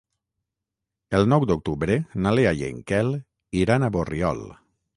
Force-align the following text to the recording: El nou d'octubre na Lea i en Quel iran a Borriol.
El 1.17 1.29
nou 1.33 1.45
d'octubre 1.51 1.99
na 2.25 2.33
Lea 2.39 2.55
i 2.63 2.65
en 2.71 2.81
Quel 2.93 3.15
iran 3.63 3.87
a 3.91 3.95
Borriol. 3.99 4.43